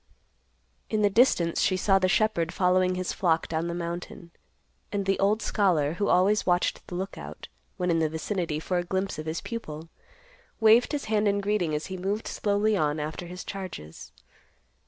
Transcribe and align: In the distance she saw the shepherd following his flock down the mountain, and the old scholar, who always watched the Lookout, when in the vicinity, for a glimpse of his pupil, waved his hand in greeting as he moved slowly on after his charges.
In 0.89 1.03
the 1.03 1.11
distance 1.11 1.61
she 1.61 1.77
saw 1.77 1.99
the 1.99 2.07
shepherd 2.09 2.51
following 2.51 2.95
his 2.95 3.13
flock 3.13 3.47
down 3.47 3.67
the 3.67 3.75
mountain, 3.75 4.31
and 4.91 5.05
the 5.05 5.19
old 5.19 5.43
scholar, 5.43 5.93
who 5.93 6.07
always 6.09 6.43
watched 6.43 6.87
the 6.87 6.95
Lookout, 6.95 7.49
when 7.77 7.91
in 7.91 7.99
the 7.99 8.09
vicinity, 8.09 8.59
for 8.59 8.79
a 8.79 8.83
glimpse 8.83 9.19
of 9.19 9.27
his 9.27 9.41
pupil, 9.41 9.89
waved 10.59 10.91
his 10.91 11.05
hand 11.05 11.27
in 11.27 11.39
greeting 11.39 11.75
as 11.75 11.85
he 11.85 11.97
moved 11.97 12.27
slowly 12.27 12.75
on 12.75 12.99
after 12.99 13.27
his 13.27 13.43
charges. 13.43 14.11